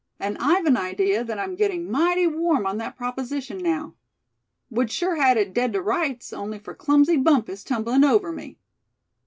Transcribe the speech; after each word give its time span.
And 0.19 0.35
I've 0.39 0.65
an 0.65 0.77
idea 0.77 1.23
that 1.23 1.37
I'm 1.37 1.53
getting 1.55 1.87
mighty 1.91 2.25
warm 2.25 2.65
on 2.65 2.79
that 2.79 2.97
proposition 2.97 3.59
now. 3.59 3.93
Would 4.71 4.89
sure 4.89 5.17
had 5.17 5.37
it 5.37 5.53
dead 5.53 5.73
to 5.73 5.81
rights, 5.83 6.33
only 6.33 6.57
for 6.57 6.73
clumsy 6.73 7.17
Bumpus 7.17 7.63
tumbling 7.63 8.03
over 8.03 8.31
me." 8.31 8.57